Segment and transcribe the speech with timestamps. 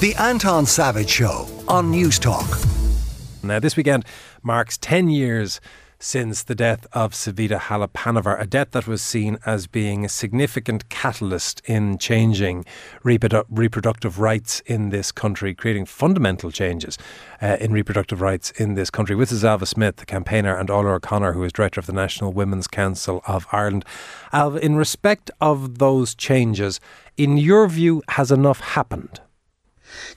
[0.00, 2.66] The Anton Savage Show on Newstalk.
[3.42, 4.04] Now, this weekend
[4.42, 5.60] marks 10 years
[5.98, 10.90] since the death of Savita Halappanavar, a death that was seen as being a significant
[10.90, 12.66] catalyst in changing
[13.04, 16.98] reprodu- reproductive rights in this country, creating fundamental changes
[17.40, 19.14] uh, in reproductive rights in this country.
[19.14, 22.32] With us, Ailbhe Smyth, the campaigner, and Orla O'Connor, who is director of the National
[22.32, 23.86] Women's Council of Ireland.
[24.32, 26.80] Ailbhe, in respect of those changes,
[27.16, 29.20] in your view, has enough happened?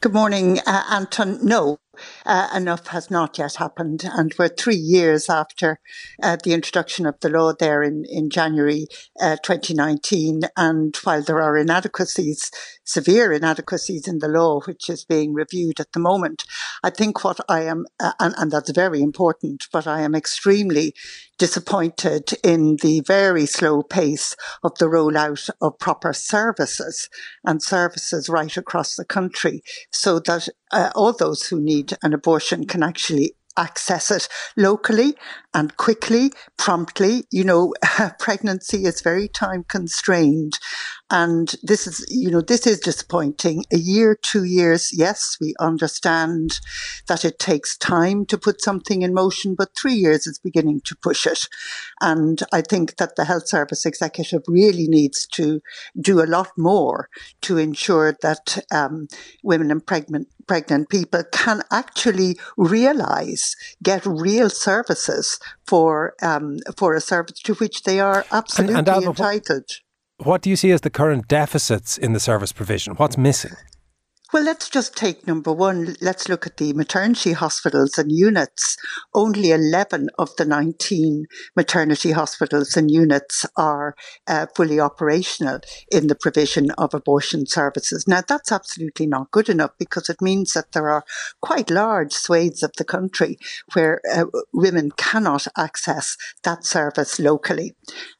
[0.00, 1.38] Good morning, uh, Anton.
[1.42, 1.78] No,
[2.24, 5.80] uh, enough has not yet happened, and we're three years after
[6.22, 8.86] uh, the introduction of the law there in, in January
[9.20, 10.42] uh, 2019.
[10.56, 12.50] And while there are inadequacies,
[12.84, 16.44] severe inadequacies in the law, which is being reviewed at the moment,
[16.82, 20.94] I think what I am, uh, and, and that's very important, but I am extremely
[21.38, 27.08] disappointed in the very slow pace of the rollout of proper services
[27.44, 32.66] and services right across the country so that uh, all those who need an abortion
[32.66, 35.14] can actually access it locally
[35.56, 37.24] and quickly, promptly.
[37.30, 37.72] You know,
[38.18, 40.58] pregnancy is very time constrained.
[41.10, 43.64] And this is, you know, this is disappointing.
[43.72, 46.60] A year, two years, yes, we understand
[47.06, 50.96] that it takes time to put something in motion, but three years is beginning to
[50.96, 51.48] push it.
[52.02, 55.62] And I think that the Health Service Executive really needs to
[55.98, 57.08] do a lot more
[57.42, 59.08] to ensure that um,
[59.42, 67.00] women and pregnant pregnant people can actually realize, get real services for um, for a
[67.00, 69.70] service to which they are absolutely and, and entitled.
[70.18, 72.94] What do you see as the current deficits in the service provision?
[72.94, 73.52] What's missing?
[74.32, 75.94] Well, let's just take number one.
[76.00, 78.76] Let's look at the maternity hospitals and units.
[79.14, 83.94] Only 11 of the 19 maternity hospitals and units are
[84.26, 85.60] uh, fully operational
[85.92, 88.08] in the provision of abortion services.
[88.08, 91.04] Now, that's absolutely not good enough because it means that there are
[91.40, 93.38] quite large swathes of the country
[93.74, 97.76] where uh, women cannot access that service locally.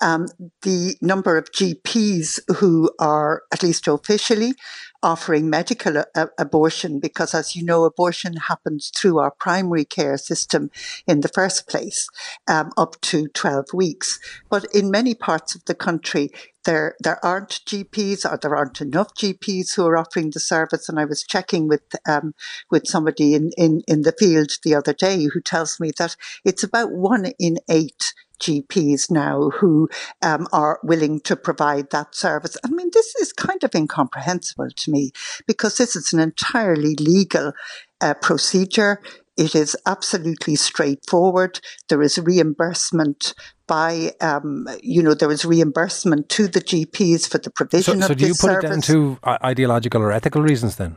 [0.00, 0.28] Um,
[0.62, 4.54] the number of GPs who are, at least officially,
[5.02, 10.18] offering medical a- uh, abortion because, as you know, abortion happens through our primary care
[10.18, 10.70] system
[11.06, 12.08] in the first place,
[12.48, 14.18] um, up to 12 weeks.
[14.48, 16.30] But in many parts of the country,
[16.64, 20.88] there there aren't GPs or there aren't enough GPs who are offering the service.
[20.88, 22.34] And I was checking with um,
[22.70, 26.62] with somebody in, in, in the field the other day who tells me that it's
[26.62, 29.88] about one in eight GPs now who
[30.22, 32.56] um, are willing to provide that service.
[32.64, 35.12] I mean, this is kind of incomprehensible to me
[35.46, 37.52] because this is an entirely legal
[38.00, 39.00] uh, procedure.
[39.36, 41.60] It is absolutely straightforward.
[41.88, 43.34] There is reimbursement
[43.66, 48.12] by, um, you know, there is reimbursement to the GPs for the provision so, so
[48.12, 48.38] of this service.
[48.38, 50.96] So do you put it down to uh, ideological or ethical reasons then?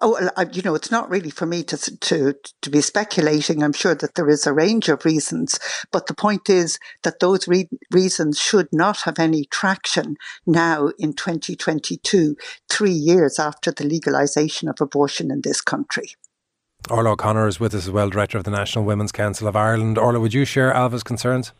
[0.00, 3.62] Oh, you know, it's not really for me to, to, to be speculating.
[3.62, 5.58] I'm sure that there is a range of reasons,
[5.90, 10.16] but the point is that those re- reasons should not have any traction
[10.46, 12.36] now in 2022,
[12.70, 16.10] three years after the legalisation of abortion in this country.
[16.88, 19.98] Orla O'Connor is with us as well, Director of the National Women's Council of Ireland.
[19.98, 21.52] Orla, would you share Ailbhe's concerns?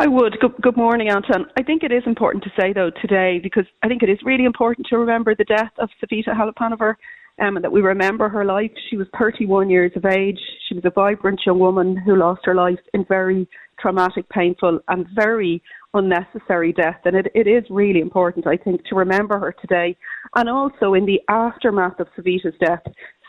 [0.00, 0.38] I would.
[0.40, 1.44] Good, good, morning, Anton.
[1.58, 4.46] I think it is important to say, though, today, because I think it is really
[4.46, 6.94] important to remember the death of Savita Halappanavar
[7.38, 8.70] um, and that we remember her life.
[8.88, 10.38] She was 31 years of age.
[10.66, 13.46] She was a vibrant young woman who lost her life in very
[13.78, 15.62] traumatic, painful, and very
[15.92, 17.00] unnecessary death.
[17.04, 19.98] And it, it is really important, I think, to remember her today.
[20.34, 22.84] And also in the aftermath of Savita's death,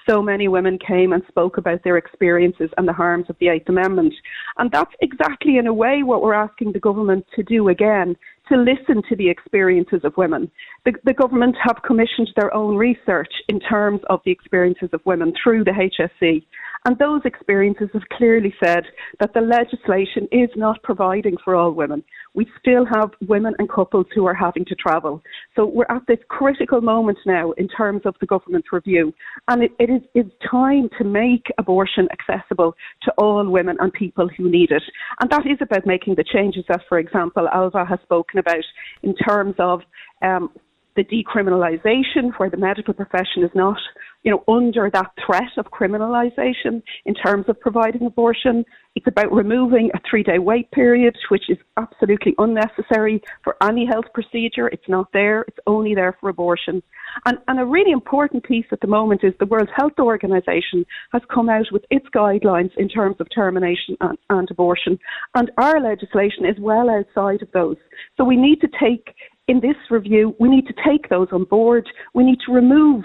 [0.10, 3.70] so many women came and spoke about their experiences and the harms of the Eighth
[3.70, 4.14] Amendment.
[4.58, 8.16] And that's exactly, in a way, what we're asking the government to do again
[8.50, 10.52] to listen to the experiences of women.
[10.84, 15.32] The, the, government have commissioned their own research in terms of the experiences of women
[15.44, 16.44] through the HSE.
[16.86, 18.86] And those experiences have clearly said
[19.20, 22.04] that the legislation is not providing for all women.
[22.34, 25.22] We still have women and couples who are having to travel.
[25.56, 29.14] So we're at this critical moment now in terms of the government's review.
[29.48, 32.74] And it, it is it's time to make abortion accessible
[33.04, 34.84] to all women and people who need it.
[35.20, 38.66] And that is about making the changes that, for example, Ailbhe has spoken about
[39.04, 39.82] in terms of
[40.24, 40.50] um,
[40.96, 43.78] the decriminalisation, where the medical profession is not,
[44.24, 48.64] you know, under that threat of criminalisation in terms of providing abortion.
[48.96, 54.68] It's about removing a three-day wait period, which is absolutely unnecessary for any health procedure.
[54.68, 55.44] It's not there.
[55.48, 56.84] It's only there for abortion.
[57.26, 61.22] And, and a really important piece at the moment is the World Health Organization has
[61.34, 65.00] come out with its guidelines in terms of termination and, and abortion.
[65.36, 67.78] And our legislation is well outside of those.
[68.18, 69.16] So we need to take
[69.52, 71.86] in this review, we need to take those on board.
[72.14, 73.04] We need to remove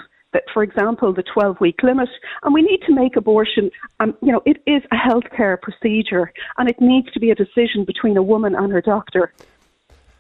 [0.53, 2.11] for example, the 12 week limit.
[2.43, 3.71] And we need to make abortion,
[4.01, 7.87] um, you know, it is a healthcare procedure and it needs to be a decision
[7.87, 9.33] between a woman and her doctor.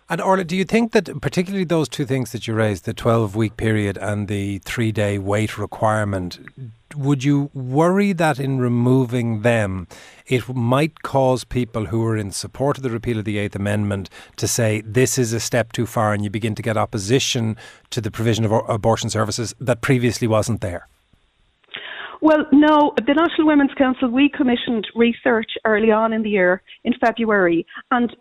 [0.08, 3.36] And Orla, do you think that particularly those two things that you raised, the 12
[3.36, 6.38] week period and the three day wait requirement,
[6.96, 9.86] would you worry that in removing them,
[10.26, 14.10] it might cause people who are in support of the repeal of the Eighth Amendment
[14.36, 17.56] to say this is a step too far and you begin to get opposition
[17.90, 20.88] to the provision of abortion services that previously wasn't there?
[22.22, 22.94] Well, no.
[22.96, 28.16] The National Women's Council, we commissioned research early on in the year, in February, and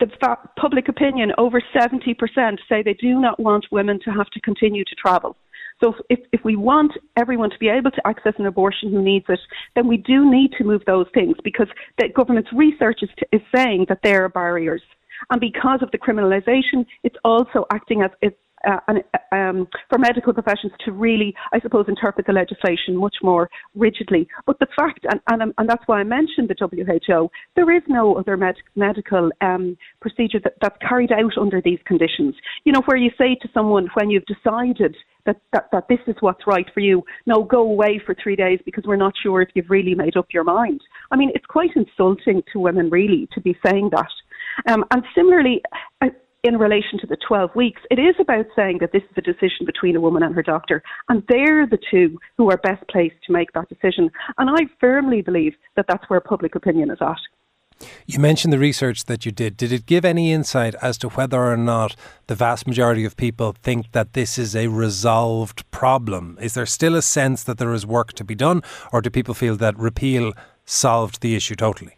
[0.00, 0.08] the
[0.56, 4.94] public opinion, over 70% say they do not want women to have to continue to
[4.94, 5.36] travel.
[5.82, 9.26] So if, if we want everyone to be able to access an abortion who needs
[9.28, 9.40] it,
[9.74, 11.68] then we do need to move those things because
[11.98, 14.82] the government's research is, t- is saying that there are barriers.
[15.30, 18.32] And because of the criminalisation, it's also acting as, as
[18.66, 24.28] uh, um, for medical professions to really, I suppose, interpret the legislation much more rigidly.
[24.46, 28.16] But the fact, and, and, and that's why I mentioned the WHO, there is no
[28.16, 32.34] other med- medical um, procedure that, that's carried out under these conditions.
[32.64, 34.96] You know, where you say to someone when you've decided
[35.26, 38.60] that, that, that this is what's right for you, no, go away for three days
[38.64, 40.80] because we're not sure if you've really made up your mind.
[41.10, 44.10] I mean, it's quite insulting to women, really, to be saying that.
[44.68, 45.62] Um, and similarly,
[46.44, 49.64] in relation to the 12 weeks, it is about saying that this is a decision
[49.64, 53.32] between a woman and her doctor, and they're the two who are best placed to
[53.32, 54.10] make that decision.
[54.36, 57.18] And I firmly believe that that's where public opinion is at.
[58.06, 59.56] You mentioned the research that you did.
[59.56, 61.96] Did it give any insight as to whether or not
[62.28, 66.38] the vast majority of people think that this is a resolved problem?
[66.40, 68.62] Is there still a sense that there is work to be done,
[68.92, 71.96] or do people feel that repeal solved the issue totally?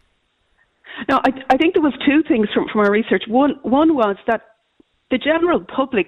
[1.09, 3.23] No, I, I think there was two things from, from our research.
[3.27, 4.41] One, one was that
[5.11, 6.07] the general public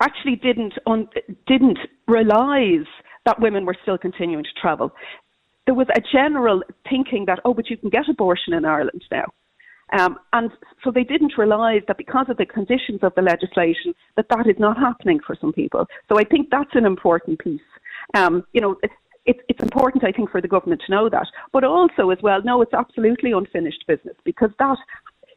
[0.00, 1.08] actually didn't un,
[1.46, 2.88] didn't realise
[3.26, 4.92] that women were still continuing to travel.
[5.66, 9.26] There was a general thinking that oh, but you can get abortion in Ireland now.
[9.98, 10.50] Um, and
[10.84, 14.56] so they didn't realise that because of the conditions of the legislation, that that is
[14.58, 15.86] not happening for some people.
[16.08, 17.60] So I think that's an important piece.
[18.14, 18.76] Um, you know,
[19.26, 21.26] it's, it's important, I think, for the government to know that.
[21.52, 24.78] But also, as well, no, it's absolutely unfinished business because that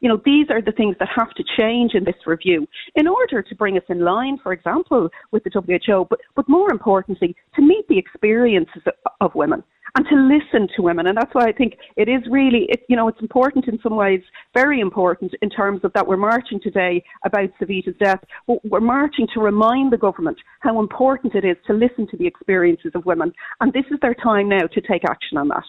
[0.04, 3.42] you know, these are the things that have to change in this review in order
[3.42, 7.62] to bring us in line, for example, with the WHO, but, but more importantly, to
[7.62, 8.84] meet the experiences
[9.22, 9.64] of, women
[9.96, 11.08] and to listen to women.
[11.08, 13.96] And that's why I think it is really, it, you know, it's important in some
[13.96, 14.22] ways,
[14.54, 18.20] very important in terms of that we're marching today about Savita's death.
[18.66, 22.92] We're marching to remind the government how important it is to listen to the experiences
[22.94, 23.32] of women.
[23.62, 25.64] And this is their time now to take action on that.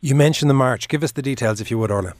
[0.00, 0.88] You mentioned the march.
[0.88, 2.14] Give us the details, if you would, Orla.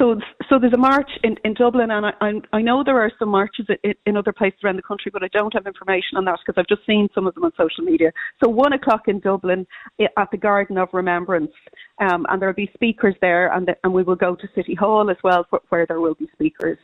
[0.00, 0.18] So,
[0.48, 3.66] so there's a march in, in Dublin, and I, I know there are some marches
[3.84, 6.58] in, in other places around the country, but I don't have information on that because
[6.58, 8.10] I've just seen some of them on social media.
[8.42, 9.66] So, one o'clock in Dublin
[10.00, 11.52] at the Garden of Remembrance,
[12.00, 14.74] um, and there will be speakers there, and, the, and we will go to City
[14.74, 16.78] Hall as well, for, where there will be speakers.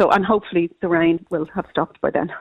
[0.00, 2.32] So, and hopefully the rain will have stopped by then.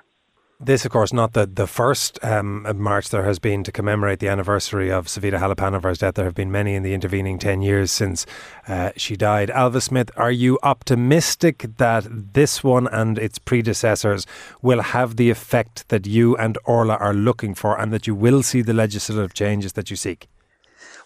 [0.65, 4.29] This, of course, not the, the first um, march there has been to commemorate the
[4.29, 6.15] anniversary of Savita Halappanavar's death.
[6.15, 8.25] There have been many in the intervening 10 years since
[8.65, 9.49] uh, she died.
[9.49, 14.25] Ailbhe Smyth, are you optimistic that this one and its predecessors
[14.61, 18.41] will have the effect that you and Orla are looking for and that you will
[18.41, 20.29] see the legislative changes that you seek?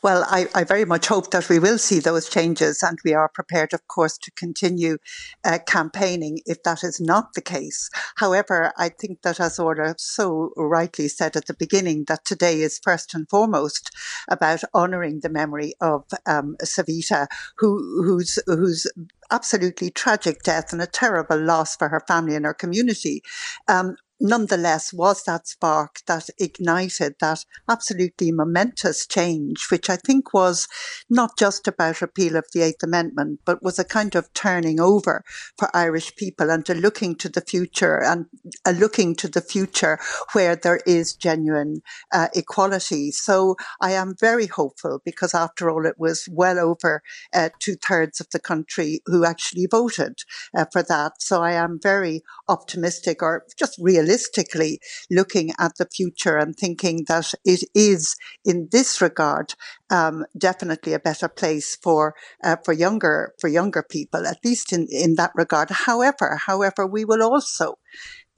[0.04, 3.30] Well, I, I, very much hope that we will see those changes, and we are
[3.30, 4.98] prepared, of course, to continue
[5.44, 7.89] uh, campaigning if that is not the case.
[8.18, 12.80] However, I think that, as Orla so rightly said at the beginning, that today is
[12.84, 13.89] first and foremost
[14.30, 17.27] about honouring the memory of um, Savita,
[17.58, 18.04] who,
[18.46, 18.88] whose
[19.32, 23.22] absolutely tragic death and a terrible loss for her family and her community
[23.68, 30.67] um, nonetheless was that spark that ignited that absolutely momentous change, which I think was
[31.09, 35.24] not just about repeal of the Eighth Amendment, but was a kind of turning over
[35.57, 38.25] for Irish people and a looking to the future and
[38.65, 40.00] a looking to the future
[40.33, 41.81] where there is genuine
[42.12, 43.12] uh, equality.
[43.12, 48.19] So I am very hopeful because after all, it was well over uh, two thirds
[48.19, 50.19] of the country who actually voted
[50.55, 51.21] uh, for that.
[51.21, 57.05] So I am very optimistic or just realistic realistically looking at the future and thinking
[57.07, 59.53] that it is, in this regard,
[59.89, 64.87] um, definitely a better place for uh, for younger for younger people, at least in
[64.89, 65.69] in that regard.
[65.69, 67.75] However, however, we will also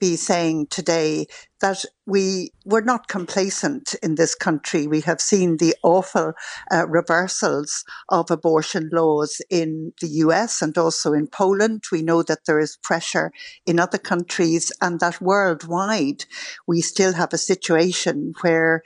[0.00, 1.26] be saying today
[1.60, 4.86] that we were not complacent in this country.
[4.86, 6.32] We have seen the awful
[6.72, 11.84] uh, reversals of abortion laws in the US and also in Poland.
[11.92, 13.32] We know that there is pressure
[13.66, 16.24] in other countries and that worldwide
[16.66, 18.82] we still have a situation where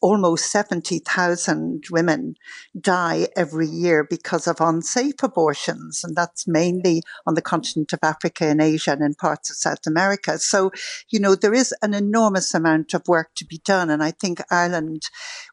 [0.00, 2.34] almost 70,000 women
[2.78, 6.02] die every year because of unsafe abortions.
[6.04, 9.86] And that's mainly on the continent of Africa and Asia and in parts of South
[9.86, 10.38] America.
[10.38, 10.70] So,
[11.08, 13.90] you know, there is an enormous amount of work to be done.
[13.90, 15.02] And I think Ireland,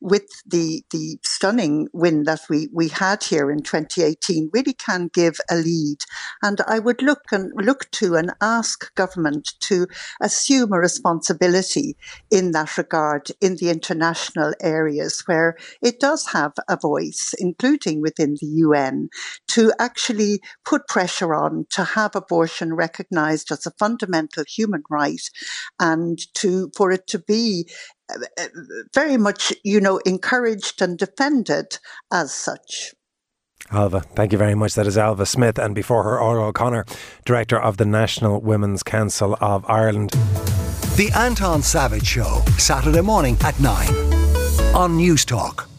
[0.02, 5.38] with the, the stunning win that we, we had here in 2018, really can give
[5.50, 5.98] a lead.
[6.42, 9.88] And I would look and look to and ask government to
[10.22, 11.98] assume a responsibility
[12.32, 18.36] in that regard in the international areas where it does have a voice, including within
[18.40, 19.10] the UN,
[19.48, 25.30] to actually put pressure on to have abortion recognized as a fundamental human right
[25.80, 26.45] and to,
[26.76, 27.70] for it to be
[28.10, 28.48] uh, uh,
[28.94, 31.80] very much, you know, encouraged and defended
[32.12, 32.94] as such.
[33.72, 34.76] Ailbhe, thank you very much.
[34.76, 36.86] That is Ailbhe Smyth, and before her, Orla O'Connor,
[37.26, 40.12] Director of the National Women's Council of Ireland.
[40.96, 43.88] The Anton Savage Show, Saturday morning at 9
[44.76, 45.75] on Newstalk.